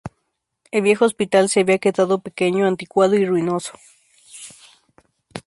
El 0.71 0.81
viejo 0.81 1.05
hospital 1.05 1.47
se 1.47 1.59
había 1.59 1.77
quedado 1.77 2.21
pequeño, 2.23 2.65
anticuado 2.65 3.13
y 3.15 3.23
ruinoso. 3.23 3.73